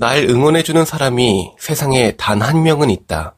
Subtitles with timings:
[0.00, 3.34] 날 응원해주는 사람이 세상에 단 한 명은 있다.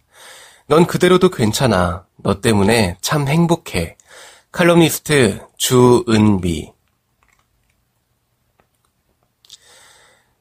[0.68, 2.04] 넌 그대로도 괜찮아.
[2.22, 3.96] 너 때문에 참 행복해.
[4.52, 6.70] 칼럼니스트 주은비.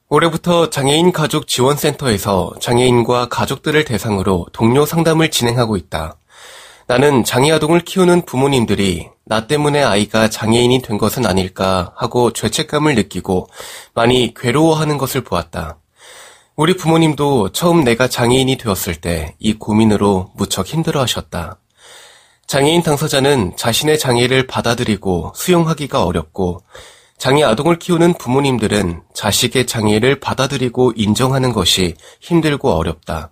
[0.10, 6.18] 올해부터 장애인 가족 지원센터에서 장애인과 가족들을 대상으로 동료 상담을 진행하고 있다.
[6.86, 13.48] 나는 장애 아동을 키우는 부모님들이 나 때문에 아이가 장애인이 된 것은 아닐까 하고 죄책감을 느끼고
[13.96, 15.81] 많이 괴로워하는 것을 보았다.
[16.56, 21.58] 우리 부모님도 처음 내가 장애인이 되었을 때 이 고민으로 무척 힘들어 하셨다.
[22.46, 26.62] 장애인 당사자는 자신의 장애를 받아들이고 수용하기가 어렵고
[27.18, 33.32] 장애 아동을 키우는 부모님들은 자식의 장애를 받아들이고 인정하는 것이 힘들고 어렵다.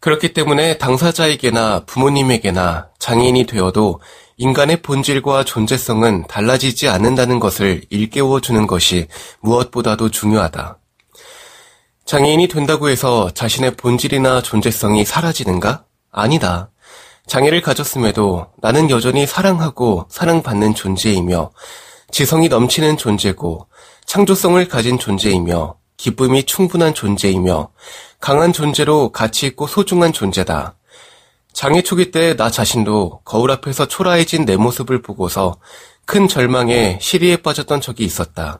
[0.00, 4.00] 그렇기 때문에 당사자에게나 부모님에게나 장애인이 되어도
[4.38, 9.06] 인간의 본질과 존재성은 달라지지 않는다는 것을 일깨워 주는 것이
[9.40, 10.79] 무엇보다도 중요하다.
[12.10, 15.84] 장애인이 된다고 해서 자신의 본질이나 존재성이 사라지는가?
[16.10, 16.72] 아니다.
[17.28, 21.52] 장애를 가졌음에도 나는 여전히 사랑하고 사랑받는 존재이며
[22.10, 23.68] 지성이 넘치는 존재고
[24.06, 27.68] 창조성을 가진 존재이며 기쁨이 충분한 존재이며
[28.18, 30.74] 강한 존재로 가치 있고 소중한 존재다.
[31.52, 35.58] 장애 초기 때 나 자신도 거울 앞에서 초라해진 내 모습을 보고서
[36.06, 38.58] 큰 절망에 시리에 빠졌던 적이 있었다.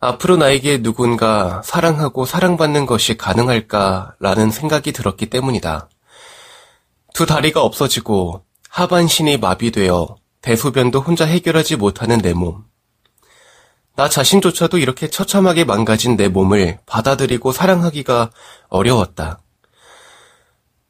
[0.00, 5.90] 앞으로 나에게 누군가 사랑하고 사랑받는 것이 가능할까라는 생각이 들었기 때문이다.
[7.12, 12.64] 두 다리가 없어지고 하반신이 마비되어 대소변도 혼자 해결하지 못하는 내 몸.
[13.94, 18.30] 나 자신조차도 이렇게 처참하게 망가진 내 몸을 받아들이고 사랑하기가
[18.68, 19.40] 어려웠다.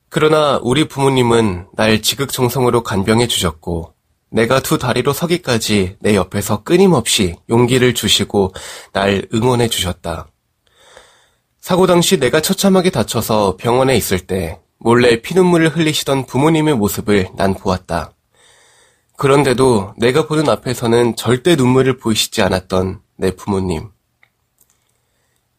[0.09, 3.94] 그러나 우리 부모님은 날 지극정성으로 간병해 주셨고,
[4.31, 8.55] 내가 두 다리로 서기까지 내 옆에서 끊임없이 용기를 주시고
[8.93, 10.29] 날 응원해 주셨다.
[11.61, 18.13] 사고 당시 내가 처참하게 다쳐서 병원에 있을 때 몰래 피눈물을 흘리시던 부모님의 모습을 난 보았다.
[19.17, 23.91] 그런데도 내가 보는 앞에서는 절대 눈물을 보이시지 않았던 내 부모님.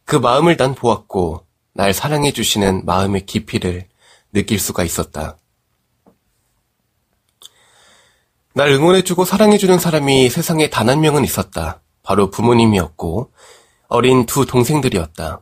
[0.04, 3.86] 그 마음을 난 보았고 날 사랑해 주시는 마음의 깊이를
[4.32, 5.36] 느낄 수가 있었다.
[8.54, 11.80] 날 응원해주고 사랑해주는 사람이 세상에 단 한 명은 있었다.
[12.02, 13.32] 바로 부모님이었고,
[13.88, 15.40] 어린 두 동생들이었다.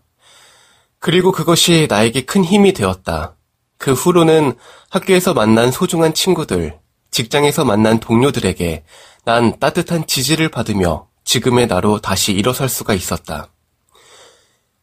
[0.98, 3.37] 그리고 그것이 나에게 큰 힘이 되었다.
[3.78, 4.54] 그 후로는
[4.91, 6.78] 학교에서 만난 소중한 친구들,
[7.10, 8.84] 직장에서 만난 동료들에게
[9.25, 13.48] 난 따뜻한 지지를 받으며 지금의 나로 다시 일어설 수가 있었다.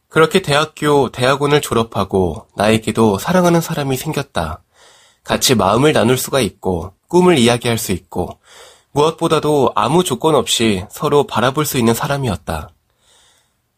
[0.09, 4.63] 그렇게 대학교, 대학원을 졸업하고 나에게도 사랑하는 사람이 생겼다.
[5.23, 8.39] 같이 마음을 나눌 수가 있고 꿈을 이야기할 수 있고
[8.91, 12.69] 무엇보다도 아무 조건 없이 서로 바라볼 수 있는 사람이었다.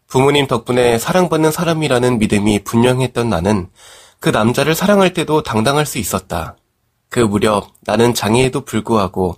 [0.06, 3.70] 부모님 덕분에 사랑받는 사람이라는 믿음이 분명했던 나는
[4.18, 6.56] 그 남자를 사랑할 때도 당당할 수 있었다.
[7.08, 9.36] 그 무렵 나는 장애에도 불구하고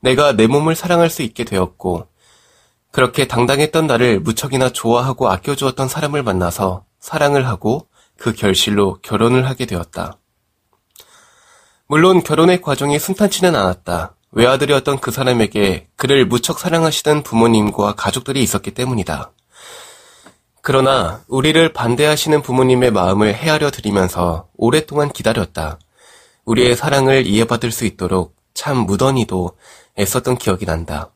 [0.00, 2.06] 내가 내 몸을 사랑할 수 있게 되었고
[2.92, 10.18] 그렇게 당당했던 나를 무척이나 좋아하고 아껴주었던 사람을 만나서 사랑을 하고 그 결실로 결혼을 하게 되었다.
[11.88, 14.16] 물론 결혼의 과정이 순탄치는 않았다.
[14.32, 19.30] 외아들이었던 그 사람에게 그를 무척 사랑하시던 부모님과 가족들이 있었기 때문이다.
[20.62, 25.78] 그러나 우리를 반대하시는 부모님의 마음을 헤아려 드리면서 오랫동안 기다렸다.
[26.44, 29.56] 우리의 사랑을 이해받을 수 있도록 참 무던히도
[29.96, 31.12] 애썼던 기억이 난다.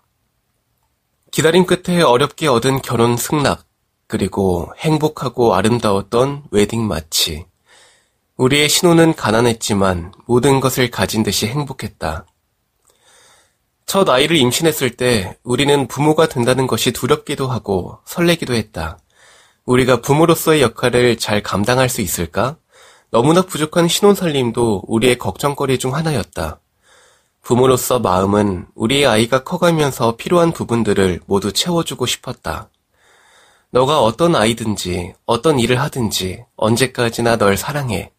[1.32, 3.64] 기다림 끝에 어렵게 얻은 결혼 승낙,
[4.06, 7.50] 그리고 행복하고 아름다웠던 웨딩 마치.
[8.40, 12.25] 우리의 신호는 가난했지만 모든 것을 가진 듯이 행복했다.
[13.84, 18.98] 첫 아이를 임신했을 때 우리는 부모가 된다는 것이 두렵기도 하고 설레기도 했다.
[19.66, 22.56] 우리가 부모로서의 역할을 잘 감당할 수 있을까?
[23.10, 26.60] 너무나 부족한 신혼살림도 우리의 걱정거리 중 하나였다.
[27.43, 32.70] 부모로서 마음은 우리의 아이가 커가면서 필요한 부분들을 모두 채워주고 싶었다.
[33.70, 38.12] 너가 어떤 아이든지 어떤 일을 하든지 언제까지나 널 사랑해.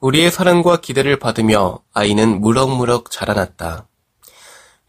[0.00, 3.86] 우리의 사랑과 기대를 받으며 아이는 무럭무럭 자라났다.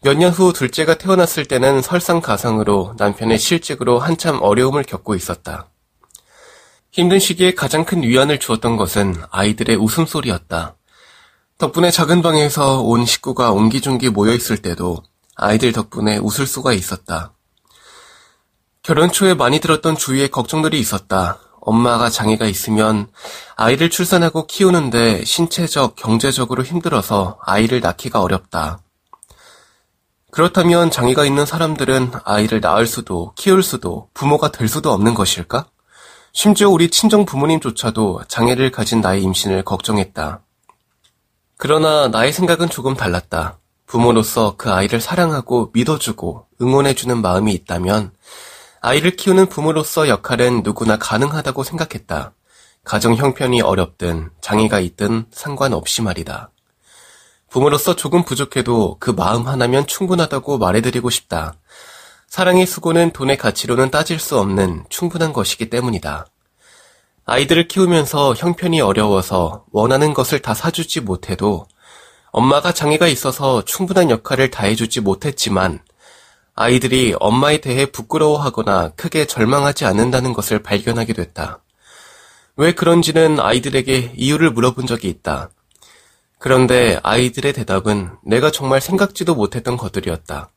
[0.02, 5.68] 몇 년 후 둘째가 태어났을 때는 설상가상으로 남편의 실직으로 한참 어려움을 겪고 있었다.
[6.90, 10.76] 힘든 시기에 가장 큰 위안을 주었던 것은 아이들의 웃음소리였다.
[11.58, 15.02] 덕분에 작은 방에서 온 식구가 옹기종기 모여있을 때도
[15.36, 17.32] 아이들 덕분에 웃을 수가 있었다.
[18.82, 21.38] 결혼 초에 많이 들었던 주위에 걱정들이 있었다.
[21.64, 23.06] 엄마가 장애가 있으면
[23.56, 28.80] 아이를 출산하고 키우는데 신체적, 경제적으로 힘들어서 아이를 낳기가 어렵다.
[30.32, 35.66] 그렇다면 장애가 있는 사람들은 아이를 낳을 수도, 키울 수도, 부모가 될 수도 없는 것일까?
[36.32, 40.40] 심지어 우리 친정 부모님조차도 장애를 가진 나의 임신을 걱정했다.
[41.58, 43.58] 그러나 나의 생각은 조금 달랐다.
[43.86, 48.12] 부모로서 그 아이를 사랑하고 믿어주고 응원해주는 마음이 있다면
[48.84, 52.32] 아이를 키우는 부모로서 역할은 누구나 가능하다고 생각했다.
[52.82, 56.50] 가정 형편이 어렵든 장애가 있든 상관없이 말이다.
[57.48, 61.54] 부모로서 조금 부족해도 그 마음 하나면 충분하다고 말해드리고 싶다.
[62.26, 66.26] 사랑의 수고는 돈의 가치로는 따질 수 없는 충분한 것이기 때문이다.
[67.24, 71.68] 아이들을 키우면서 형편이 어려워서 원하는 것을 다 사주지 못해도
[72.32, 75.84] 엄마가 장애가 있어서 충분한 역할을 다해주지 못했지만
[76.54, 81.60] 아이들이 엄마에 대해 부끄러워하거나 크게 절망하지 않는다는 것을 발견하게 됐다.
[82.56, 85.50] 왜 그런지는 아이들에게 이유를 물어본 적이 있다.
[86.38, 90.50] 그런데 아이들의 대답은 내가 정말 생각지도 못했던 것들이었다.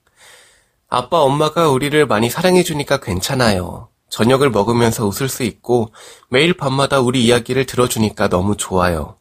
[0.90, 3.88] 아빠, 엄마가 우리를 많이 사랑해주니까 괜찮아요.
[4.10, 5.92] 저녁을 먹으면서 웃을 수 있고
[6.30, 9.16] 매일 밤마다 우리 이야기를 들어주니까 너무 좋아요.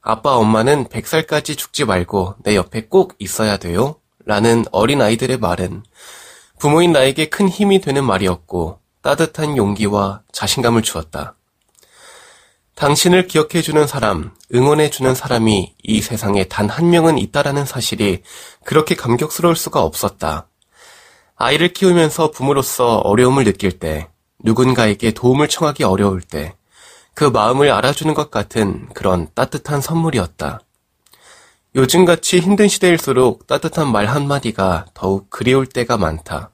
[0.00, 3.96] 아빠 엄마는 100살까지 죽지 말고 내 옆에 꼭 있어야 돼요.
[4.28, 5.84] 라는 어린 아이들의 말은
[6.58, 11.34] 부모인 나에게 큰 힘이 되는 말이었고 따뜻한 용기와 자신감을 주었다.
[12.74, 18.22] 당신을 기억해주는 사람, 응원해주는 사람이 이 세상에 단 한 명은 있다라는 사실이
[18.64, 20.46] 그렇게 감격스러울 수가 없었다.
[21.36, 24.08] 아이를 키우면서 부모로서 어려움을 느낄 때,
[24.44, 26.54] 누군가에게 도움을 청하기 어려울 때
[27.14, 30.60] 그 마음을 알아주는 것 같은 그런 따뜻한 선물이었다.
[31.78, 36.50] 요즘같이 힘든 시대일수록 따뜻한 말 한마디가 더욱 그리울 때가 많다.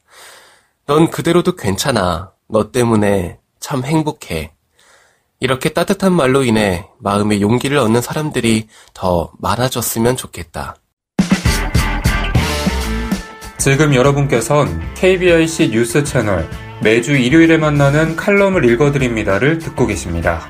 [0.87, 2.33] 넌 그대로도 괜찮아.
[2.47, 4.53] 너 때문에 참 행복해.
[5.41, 10.77] 이렇게 따뜻한 말로 인해 마음의 용기를 얻는 사람들이 더 많아졌으면 좋겠다.
[13.57, 16.47] 지금 여러분께선 KBIC 뉴스 채널
[16.83, 20.43] 매주 일요일에 만나는 칼럼을 읽어드립니다를 듣고 계십니다.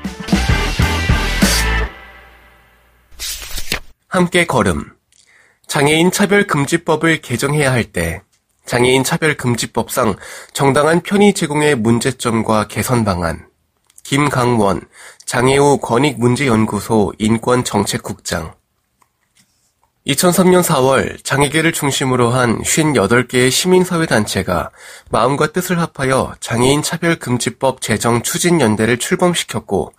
[4.15, 4.93] 함께 걸음.
[5.67, 8.21] 장애인 차별금지법을 개정해야 할 때,
[8.65, 10.15] 장애인 차별금지법상
[10.53, 13.45] 정당한 편의 제공의 문제점과 개선 방안.
[14.03, 14.87] 김강원,
[15.25, 18.53] 장애우 권익문제연구소 인권정책국장.
[20.07, 24.71] 2003년 4월 장애계를 중심으로 한 58개의 시민사회단체가
[25.09, 29.91] 마음과 뜻을 합하여 장애인 차별금지법 제정 추진연대를 출범시켰고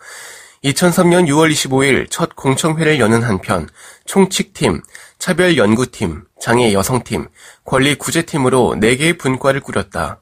[0.66, 3.68] 2003년 6월 25일 첫 공청회를 여는 한편
[4.04, 4.82] 총칙팀,
[5.18, 7.28] 차별연구팀, 장애 여성팀,
[7.64, 10.20] 권리구제팀으로 4개의 분과를 꾸렸다.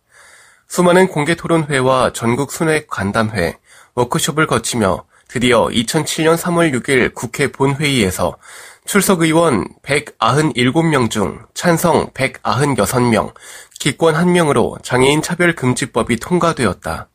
[0.68, 3.56] 수많은 공개 토론회와 전국 순회 간담회,
[3.94, 8.36] 워크숍을 거치며 드디어 2007년 3월 6일 국회 본회의에서
[8.84, 13.32] 출석 의원 197명 중 찬성 196명,
[13.80, 17.08] 기권 1명으로 장애인 차별 금지법이 통과되었다.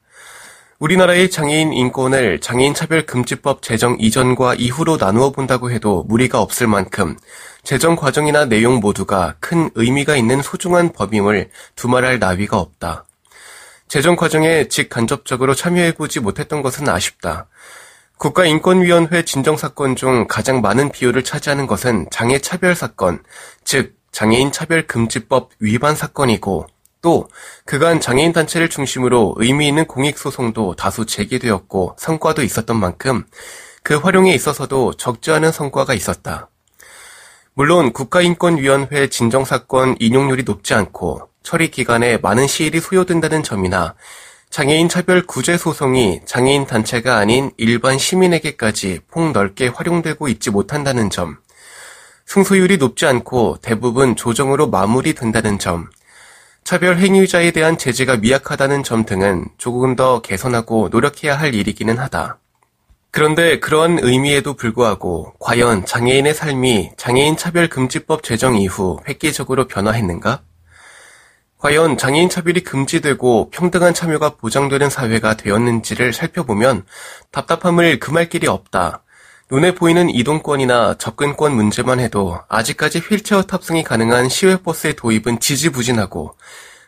[0.80, 7.18] 우리나라의 장애인 인권을 장애인 차별금지법 제정 이전과 이후로 나누어 본다고 해도 무리가 없을 만큼
[7.64, 13.04] 제정 과정이나 내용 모두가 큰 의미가 있는 소중한 법임을 두말할 나위가 없다.
[13.90, 17.48] 제정 과정에 직간접적으로 참여해보지 못했던 것은 아쉽다.
[18.18, 23.22] 국가인권위원회 진정사건 중 가장 많은 비율을 차지하는 것은 장애차별 사건,
[23.66, 26.68] 즉 장애인 차별금지법 위반 사건이고
[27.02, 27.30] 또
[27.66, 33.26] 그간 장애인 단체를 중심으로 의미 있는 공익 소송도 다수 제기되었고 성과도 있었던 만큼
[33.84, 36.50] 그 활용에 있어서도 적지 않은 성과가 있었다.
[37.54, 43.96] 물론 국가인권위원회 진정사건 인용률이 높지 않고 처리 기간에 많은 시일이 소요된다는 점이나
[44.50, 51.38] 장애인 차별 구제 소송이 장애인 단체가 아닌 일반 시민에게까지 폭넓게 활용되고 있지 못한다는 점,
[52.26, 55.90] 승소율이 높지 않고 대부분 조정으로 마무리된다는 점,
[56.70, 62.38] 차별 행위자에 대한 제재가 미약하다는 점 등은 조금 더 개선하고 노력해야 할 일이기는 하다.
[63.10, 70.44] 그런데 그러한 의미에도 불구하고 과연 장애인의 삶이 장애인 차별 금지법 제정 이후 획기적으로 변화했는가?
[71.58, 76.86] 과연 장애인 차별이 금지되고 평등한 참여가 보장되는 사회가 되었는지를 살펴보면
[77.32, 79.02] 답답함을 금할 길이 없다.
[79.52, 86.36] 눈에 보이는 이동권이나 접근권 문제만 해도 아직까지 휠체어 탑승이 가능한 시외버스의 도입은 지지부진하고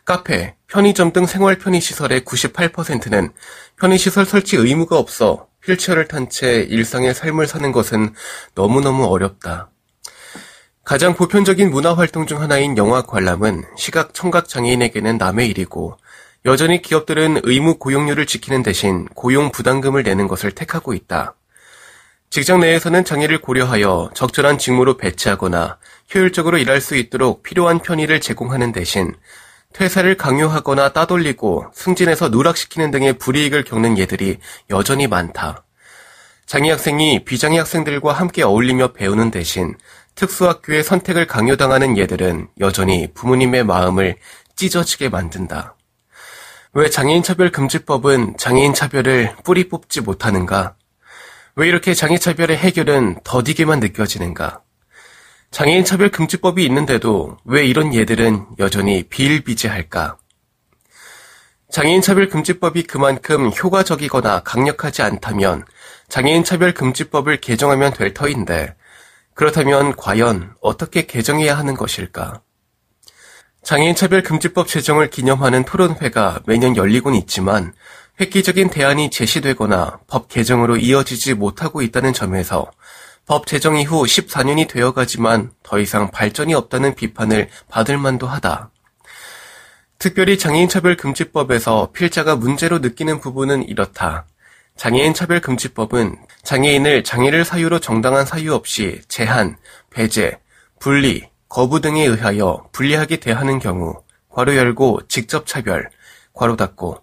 [0.04, 3.32] 카페, 편의점 등 생활 편의시설의 98%는
[3.80, 8.14] 편의시설 설치 의무가 없어 휠체어를 탄 채 일상의 삶을 사는 것은
[8.54, 9.70] 너무너무 어렵다.
[10.84, 15.96] 가장 보편적인 문화활동 중 하나인 영화 관람은 시각 청각 장애인에게는 남의 일이고
[16.44, 21.34] 여전히 기업들은 의무 고용료를 지키는 대신 고용 부담금을 내는 것을 택하고 있다.
[22.32, 25.76] 직장 내에서는 장애를 고려하여 적절한 직무로 배치하거나
[26.14, 29.14] 효율적으로 일할 수 있도록 필요한 편의를 제공하는 대신
[29.74, 34.38] 퇴사를 강요하거나 따돌리고 승진해서 누락시키는 등의 불이익을 겪는 예들이
[34.70, 35.64] 여전히 많다.
[36.46, 39.74] 장애 학생이 비장애 학생들과 함께 어울리며 배우는 대신
[40.14, 44.16] 특수학교의 선택을 강요당하는 예들은 여전히 부모님의 마음을
[44.56, 45.76] 찢어지게 만든다.
[46.72, 50.76] 왜 장애인 차별 금지법은 장애인 차별을 뿌리 뽑지 못하는가?
[51.54, 54.62] 왜 이렇게 장애 차별의 해결은 더디게만 느껴지는가?
[55.50, 60.16] 장애인 차별 금지법이 있는데도 왜 이런 예들은 여전히 비일비재할까?
[61.70, 65.66] 장애인 차별 금지법이 그만큼 효과적이거나 강력하지 않다면
[66.08, 68.74] 장애인 차별 금지법을 개정하면 될 터인데
[69.34, 72.40] 그렇다면 과연 어떻게 개정해야 하는 것일까?
[73.62, 77.74] 장애인 차별 금지법 제정을 기념하는 토론회가 매년 열리곤 있지만
[78.20, 82.70] 획기적인 대안이 제시되거나 법 개정으로 이어지지 못하고 있다는 점에서
[83.26, 88.70] 법 제정 이후 14년이 되어가지만 더 이상 발전이 없다는 비판을 받을 만도 하다.
[89.98, 94.26] 특별히 장애인 차별 금지법에서 필자가 문제로 느끼는 부분은 이렇다.
[94.76, 99.56] 장애인 차별 금지법은 장애인을 장애를 사유로 정당한 사유 없이 제한,
[99.90, 100.40] 배제,
[100.80, 105.88] 분리, 거부 등에 의하여 불리하게 대하는 경우 괄호 열고 직접 차별,
[106.32, 106.98] 괄호 닫고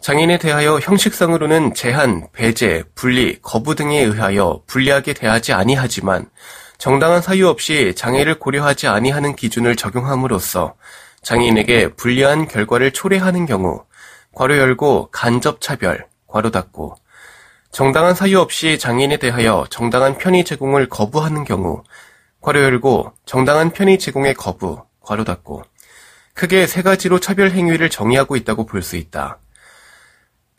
[0.00, 6.30] 장애인에 대하여 형식상으로는 제한, 배제, 분리, 거부 등에 의하여 불리하게 대하지 아니하지만
[6.78, 10.74] 정당한 사유 없이 장애를 고려하지 아니하는 기준을 적용함으로써
[11.22, 13.84] 장애인에게 불리한 결과를 초래하는 경우
[14.34, 16.94] 괄호 열고 간접 차별, 괄호 닫고
[17.70, 21.82] 정당한 사유 없이 장애인에 대하여 정당한 편의 제공을 거부하는 경우
[22.40, 25.62] 괄호 열고 정당한 편의 제공의 거부, 괄호 닫고
[26.32, 29.38] 크게 세 가지로 차별 행위를 정의하고 있다고 볼 수 있다.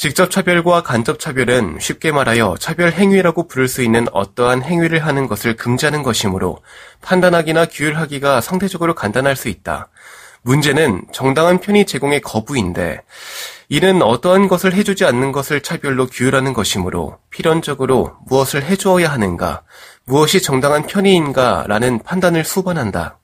[0.02, 5.56] 직접 차별과 간접 차별은 쉽게 말하여 차별 행위라고 부를 수 있는 어떠한 행위를 하는 것을
[5.56, 6.58] 금지하는 것이므로
[7.04, 9.90] 판단하기나 규율하기가 상대적으로 간단할 수 있다.
[10.42, 13.04] 문제는 정당한 편의 제공의 거부인데
[13.70, 19.62] 이는 어떠한 것을 해주지 않는 것을 차별로 규율하는 것이므로 필연적으로 무엇을 해주어야 하는가,
[20.06, 23.20] 무엇이 정당한 편의인가 라는 판단을 수반한다.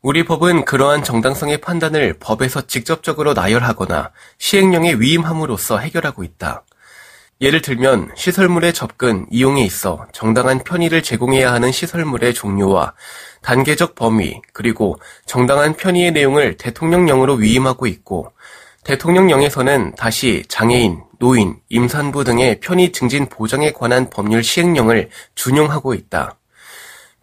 [0.00, 6.62] 우리 법은 그러한 정당성의 판단을 법에서 직접적으로 나열하거나 시행령에 위임함으로써 해결하고 있다.
[7.40, 12.94] 예를 들면 시설물의 접근, 이용에 있어 정당한 편의를 제공해야 하는 시설물의 종류와
[13.42, 18.32] 단계적 범위, 그리고 정당한 편의의 내용을 대통령령으로 위임하고 있고
[18.84, 26.36] 대통령령에서는 다시 장애인, 노인, 임산부 등의 편의 증진 보장에 관한 법률 시행령을 준용하고 있다.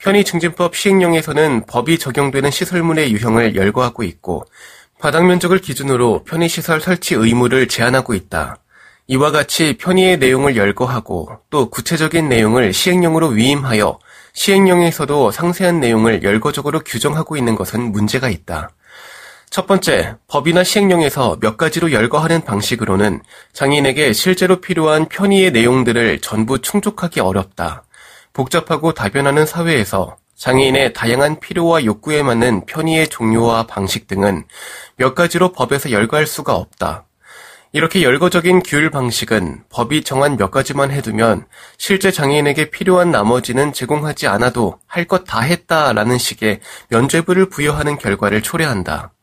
[0.06, 4.46] 편의증진법 시행령에서는 법이 적용되는 시설물의 유형을 열거하고 있고
[5.00, 8.58] 바닥 면적을 기준으로 편의시설 설치 의무를 제한하고 있다.
[9.08, 13.98] 이와 같이 편의의 내용을 열거하고 또 구체적인 내용을 시행령으로 위임하여
[14.34, 18.70] 시행령에서도 상세한 내용을 열거적으로 규정하고 있는 것은 문제가 있다.
[19.50, 27.22] 첫 번째, 법이나 시행령에서 몇 가지로 열거하는 방식으로는 장애인에게 실제로 필요한 편의의 내용들을 전부 충족하기
[27.22, 27.86] 어렵다.
[28.36, 34.44] 복잡하고 다변하는 사회에서 장애인의 다양한 필요와 욕구에 맞는 편의의 종류와 방식 등은
[34.98, 37.06] 몇 가지로 법에서 열거할 수가 없다.
[37.72, 44.80] 이렇게 열거적인 규율 방식은 법이 정한 몇 가지만 해두면 실제 장애인에게 필요한 나머지는 제공하지 않아도
[44.88, 49.15] 할 것 다 했다라는 식의 면죄부를 부여하는 결과를 초래한다.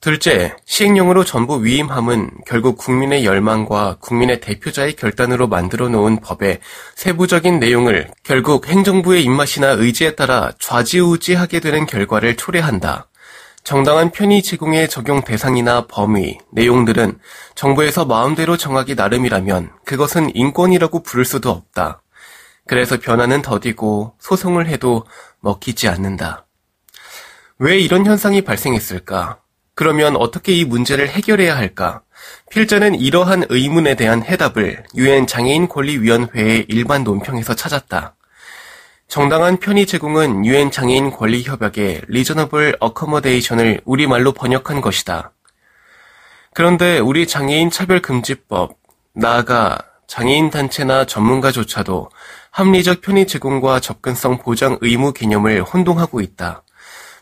[0.00, 6.60] 둘째, 시행령으로 전부 위임함은 결국 국민의 열망과 국민의 대표자의 결단으로 만들어 놓은 법의
[6.94, 13.08] 세부적인 내용을 결국 행정부의 입맛이나 의지에 따라 좌지우지하게 되는 결과를 초래한다.
[13.64, 17.18] 정당한 편의 제공의 적용 대상이나 범위, 내용들은
[17.56, 22.00] 정부에서 마음대로 정하기 나름이라면 그것은 인권이라고 부를 수도 없다.
[22.68, 25.04] 그래서 변화는 더디고 소송을 해도
[25.40, 26.46] 먹히지 않는다.
[27.58, 29.40] 왜 이런 현상이 발생했을까?
[29.76, 32.00] 그러면 어떻게 이 문제를 해결해야 할까?
[32.50, 38.16] 필자는 이러한 의문에 대한 해답을 유엔 장애인 권리위원회의 일반 논평에서 찾았다.
[39.06, 45.32] 정당한 편의 제공은 유엔 장애인 권리 협약의 reasonable accommodation을 우리말로 번역한 것이다.
[46.54, 48.78] 그런데 우리 장애인 차별 금지법,
[49.12, 52.08] 나아가 장애인 단체나 전문가조차도
[52.50, 56.62] 합리적 편의 제공과 접근성 보장 의무 개념을 혼동하고 있다.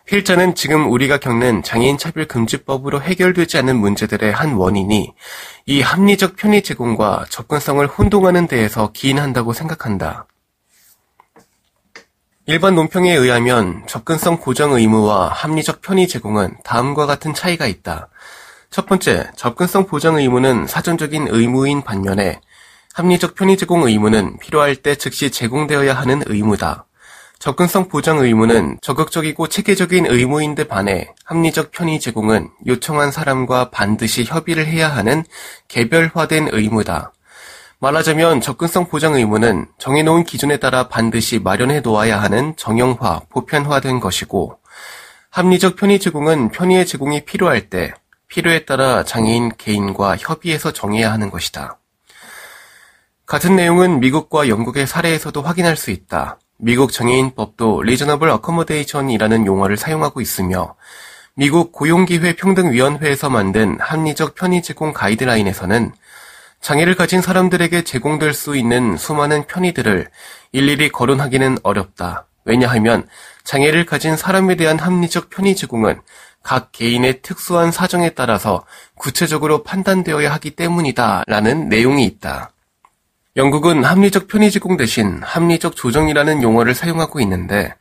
[0.06, 5.14] 필자는 지금 우리가 겪는 장애인 차별 금지법으로 해결되지 않는 문제들의 한 원인이
[5.66, 10.26] 이 합리적 편의 제공과 접근성을 혼동하는 데에서 기인한다고 생각한다.
[12.46, 18.10] 일반 논평에 의하면 접근성 보장 의무와 합리적 편의 제공은 다음과 같은 차이가 있다.
[18.68, 22.42] 첫 번째, 접근성 보장 의무는 사전적인 의무인 반면에
[22.92, 26.84] 합리적 편의 제공 의무는 필요할 때 즉시 제공되어야 하는 의무다.
[27.38, 34.88] 접근성 보장 의무는 적극적이고 체계적인 의무인데 반해 합리적 편의 제공은 요청한 사람과 반드시 협의를 해야
[34.88, 35.24] 하는
[35.68, 37.12] 개별화된 의무다.
[37.80, 44.58] 말하자면 접근성 보장 의무는 정해놓은 기준에 따라 반드시 마련해 놓아야 하는 정형화, 보편화된 것이고
[45.28, 47.92] 합리적 편의 제공은 편의의 제공이 필요할 때
[48.28, 51.78] 필요에 따라 장애인 개인과 협의해서 정해야 하는 것이다.
[53.26, 56.38] 같은 내용은 미국과 영국의 사례에서도 확인할 수 있다.
[56.56, 60.76] 미국 장애인법도 reasonable accommodation이라는 용어를 사용하고 있으며
[61.34, 65.92] 미국 고용기회 평등위원회에서 만든 합리적 편의 제공 가이드라인에서는
[66.60, 70.08] 장애를 가진 사람들에게 제공될 수 있는 수많은 편의들을
[70.52, 72.26] 일일이 거론하기는 어렵다.
[72.44, 73.06] 왜냐하면
[73.42, 76.00] 장애를 가진 사람에 대한 합리적 편의 제공은
[76.42, 81.24] 각 개인의 특수한 사정에 따라서 구체적으로 판단되어야 하기 때문이다.
[81.26, 82.53] 라는 내용이 있다.
[83.36, 87.74] 영국은 합리적 편의 제공 대신 합리적 조정이라는 용어를 사용하고 있는데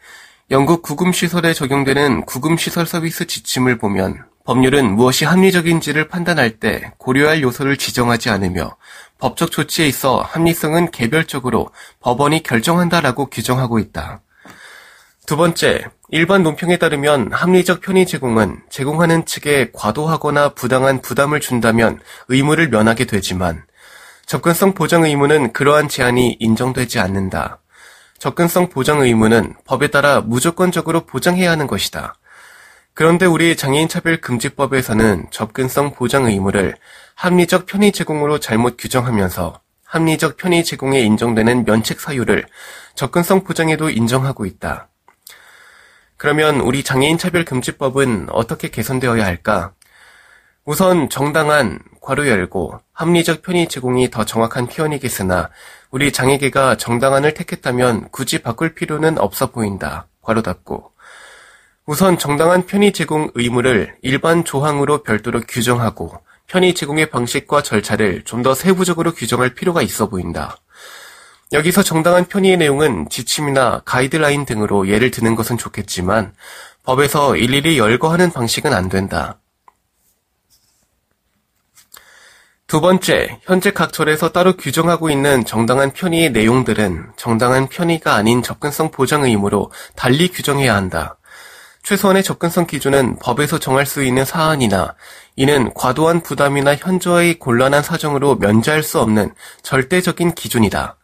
[0.50, 8.32] 영국 구금시설에 적용되는 구금시설 서비스 지침을 보면 법률은 무엇이 합리적인지를 판단할 때 고려할 요소를 지정하지
[8.32, 8.76] 않으며
[9.20, 11.70] 법적 조치에 있어 합리성은 개별적으로
[12.00, 14.22] 법원이 결정한다라고 규정하고 있다.
[15.28, 22.70] 두 번째, 일반 논평에 따르면 합리적 편의 제공은 제공하는 측에 과도하거나 부당한 부담을 준다면 의무를
[22.70, 23.64] 면하게 되지만
[24.34, 27.60] 접근성 보장 의무는 그러한 제한이 인정되지 않는다.
[28.18, 32.16] 접근성 보장 의무는 법에 따라 무조건적으로 보장해야 하는 것이다.
[32.96, 36.76] 그런데 우리 장애인 차별 금지법에서는 접근성 보장 의무를
[37.14, 42.48] 합리적 편의 제공으로 잘못 규정하면서 합리적 편의 제공에 인정되는 면책 사유를
[42.96, 44.90] 접근성 보장에도 인정하고 있다.
[46.18, 49.74] 그러면 우리 장애인 차별 금지법은 어떻게 개선되어야 할까?
[50.66, 55.50] 우선 정당한 괄호 열고 합리적 편의 제공이 더 정확한 표현이겠으나
[55.92, 60.08] 우리 장애계가 정당한을 택했다면 굳이 바꿀 필요는 없어 보인다.
[60.22, 60.92] 괄호 닫고
[61.86, 68.54] 우선 정당한 편의 제공 의무를 일반 조항으로 별도로 규정하고 편의 제공의 방식과 절차를 좀 더
[68.54, 70.58] 세부적으로 규정할 필요가 있어 보인다.
[71.52, 76.34] 여기서 정당한 편의의 내용은 지침이나 가이드라인 등으로 예를 드는 것은 좋겠지만
[76.84, 79.40] 법에서 일일이 열거하는 방식은 안 된다.
[82.68, 88.90] 두 번째, 현재 각 절에서 따로 규정하고 있는 정당한 편의의 내용들은 정당한 편의가 아닌 접근성
[88.90, 91.18] 보장 의무로 달리 규정해야 한다.
[91.84, 94.96] 최소한의 접근성 기준은 법에서 정할 수 있는 사안이나
[95.36, 100.96] 이는 과도한 부담이나 현저히 곤란한 사정으로 면제할 수 없는 절대적인 기준이다.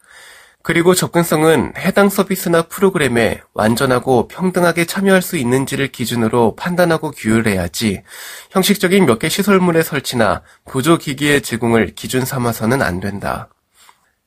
[0.62, 8.02] 그리고 접근성은 해당 서비스나 프로그램에 완전하고 평등하게 참여할 수 있는지를 기준으로 판단하고 규율해야지
[8.50, 13.48] 형식적인 몇 개 시설물의 설치나 보조기기의 제공을 기준 삼아서는 안 된다.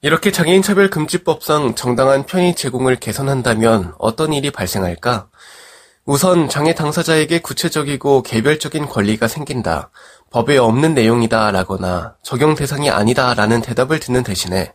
[0.02, 5.30] 이렇게 장애인차별금지법상 정당한 편의 제공을 개선한다면 어떤 일이 발생할까?
[6.06, 9.91] 우선 장애 당사자에게 구체적이고 개별적인 권리가 생긴다.
[10.32, 14.74] 법에 없는 내용이다 라거나 적용 대상이 아니다 라는 대답을 듣는 대신에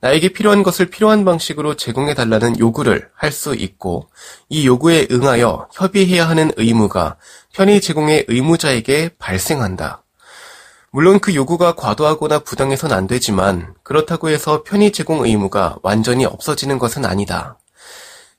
[0.00, 4.08] 나에게 필요한 것을 필요한 방식으로 제공해 달라는 요구를 할 수 있고
[4.48, 7.16] 이 요구에 응하여 협의해야 하는 의무가
[7.52, 10.02] 편의 제공의 의무자에게 발생한다.
[10.90, 17.04] 물론 그 요구가 과도하거나 부당해선 안 되지만 그렇다고 해서 편의 제공 의무가 완전히 없어지는 것은
[17.04, 17.58] 아니다.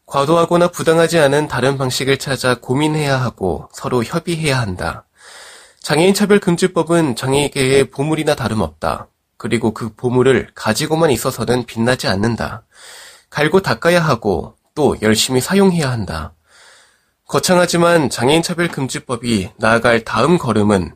[0.08, 5.06] 과도하거나 부당하지 않은 다른 방식을 찾아 고민해야 하고 서로 협의해야 한다.
[5.82, 9.08] 장애인 차별금지법은 장애계의 보물이나 다름없다.
[9.38, 12.66] 그리고 그 보물을 가지고만 있어서는 빛나지 않는다.
[13.30, 16.34] 갈고 닦아야 하고 또 열심히 사용해야 한다.
[17.28, 20.96] 거창하지만 장애인 차별금지법이 나아갈 다음 걸음은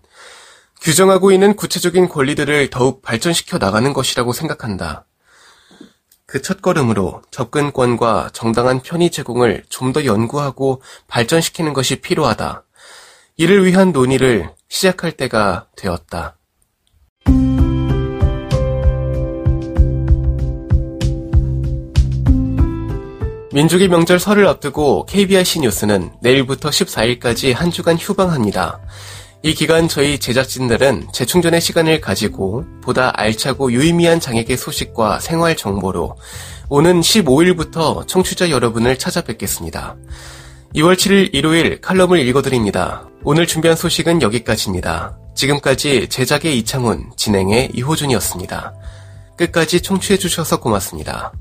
[0.82, 5.06] 규정하고 있는 구체적인 권리들을 더욱 발전시켜 나가는 것이라고 생각한다.
[6.26, 12.64] 그 첫걸음으로 접근권과 정당한 편의 제공을 좀 더 연구하고 발전시키는 것이 필요하다.
[13.36, 16.38] 이를 위한 논의를 시작할 때가 되었다.
[23.54, 28.80] 민족의 명절 설을 앞두고 KBIC 뉴스는 내일부터 14일까지 한 주간 휴방합니다.
[29.44, 36.16] 이 기간 저희 제작진들은 재충전의 시간을 가지고 보다 알차고 유의미한 장애계 소식과 생활 정보로
[36.70, 39.98] 오는 15일부터 청취자 여러분을 찾아뵙겠습니다.
[40.76, 43.10] 2월 7일 일요일 칼럼을 읽어드립니다.
[43.24, 45.18] 오늘 준비한 소식은 여기까지입니다.
[45.36, 48.74] 지금까지 제작의 이창훈, 진행의 이호준이었습니다.
[49.38, 51.34] 끝까지 청취해주셔서 고맙습니다.